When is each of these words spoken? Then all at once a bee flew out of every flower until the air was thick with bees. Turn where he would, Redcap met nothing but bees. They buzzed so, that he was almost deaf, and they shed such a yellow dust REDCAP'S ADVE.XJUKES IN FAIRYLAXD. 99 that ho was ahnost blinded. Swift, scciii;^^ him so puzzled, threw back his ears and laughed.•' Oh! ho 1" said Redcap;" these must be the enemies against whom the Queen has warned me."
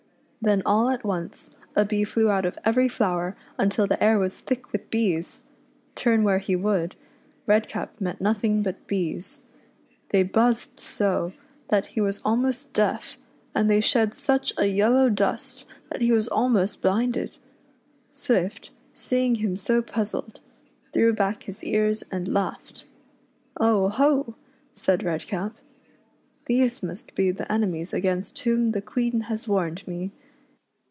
Then 0.43 0.63
all 0.65 0.89
at 0.89 1.03
once 1.03 1.51
a 1.75 1.85
bee 1.85 2.03
flew 2.03 2.31
out 2.31 2.45
of 2.47 2.57
every 2.65 2.87
flower 2.87 3.35
until 3.59 3.85
the 3.85 4.03
air 4.03 4.17
was 4.17 4.39
thick 4.39 4.71
with 4.71 4.89
bees. 4.89 5.43
Turn 5.93 6.23
where 6.23 6.39
he 6.39 6.55
would, 6.55 6.95
Redcap 7.45 8.01
met 8.01 8.19
nothing 8.19 8.63
but 8.63 8.87
bees. 8.87 9.43
They 10.09 10.23
buzzed 10.23 10.79
so, 10.79 11.33
that 11.67 11.85
he 11.85 12.01
was 12.01 12.21
almost 12.25 12.73
deaf, 12.73 13.17
and 13.53 13.69
they 13.69 13.81
shed 13.81 14.15
such 14.15 14.51
a 14.57 14.65
yellow 14.65 15.11
dust 15.11 15.59
REDCAP'S 15.59 15.67
ADVE.XJUKES 15.67 15.93
IN 15.93 15.93
FAIRYLAXD. 15.93 15.93
99 15.93 15.99
that 15.99 16.07
ho 16.07 16.15
was 16.15 16.29
ahnost 16.29 16.81
blinded. 16.81 17.37
Swift, 18.11 18.71
scciii;^^ 18.95 19.37
him 19.37 19.55
so 19.55 19.81
puzzled, 19.83 20.39
threw 20.91 21.13
back 21.13 21.43
his 21.43 21.63
ears 21.63 22.03
and 22.11 22.27
laughed.•' 22.27 22.85
Oh! 23.59 23.89
ho 23.89 24.15
1" 24.23 24.35
said 24.73 25.03
Redcap;" 25.03 25.55
these 26.47 26.81
must 26.81 27.13
be 27.13 27.29
the 27.29 27.49
enemies 27.51 27.93
against 27.93 28.39
whom 28.39 28.71
the 28.71 28.81
Queen 28.81 29.21
has 29.29 29.47
warned 29.47 29.87
me." 29.87 30.11